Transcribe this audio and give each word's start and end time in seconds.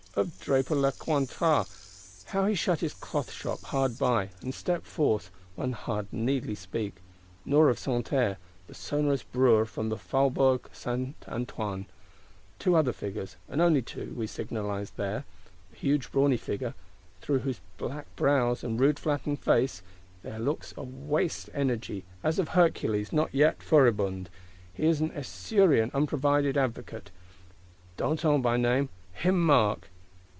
Of 0.13 0.41
Draper 0.41 0.75
Lecointre, 0.75 1.63
how 2.31 2.45
he 2.45 2.53
shut 2.53 2.81
his 2.81 2.93
cloth 2.93 3.31
shop 3.31 3.61
hard 3.61 3.97
by, 3.97 4.31
and 4.41 4.53
stepped 4.53 4.85
forth, 4.85 5.31
one 5.55 5.69
need 5.69 5.77
hardly 5.77 6.53
speak. 6.53 6.95
Nor 7.45 7.69
of 7.69 7.79
Santerre, 7.79 8.35
the 8.67 8.73
sonorous 8.73 9.23
Brewer 9.23 9.65
from 9.65 9.87
the 9.87 9.95
Faubourg 9.97 10.69
St. 10.73 11.15
Antoine. 11.29 11.85
Two 12.59 12.75
other 12.75 12.91
Figures, 12.91 13.37
and 13.47 13.61
only 13.61 13.81
two, 13.81 14.13
we 14.13 14.27
signalise 14.27 14.89
there. 14.91 15.23
The 15.71 15.77
huge, 15.77 16.11
brawny, 16.11 16.35
Figure; 16.35 16.73
through 17.21 17.39
whose 17.39 17.61
black 17.77 18.13
brows, 18.17 18.65
and 18.65 18.77
rude 18.77 18.99
flattened 18.99 19.39
face 19.39 19.81
(figure 20.21 20.31
ecrasée), 20.31 20.33
there 20.33 20.39
looks 20.45 20.73
a 20.75 20.83
waste 20.83 21.49
energy 21.53 22.03
as 22.21 22.37
of 22.37 22.49
Hercules 22.49 23.13
not 23.13 23.33
yet 23.33 23.59
furibund,—he 23.59 24.85
is 24.85 24.99
an 24.99 25.11
esurient, 25.11 25.93
unprovided 25.93 26.57
Advocate; 26.57 27.11
Danton 27.95 28.41
by 28.41 28.57
name: 28.57 28.89
him 29.13 29.41
mark. 29.45 29.87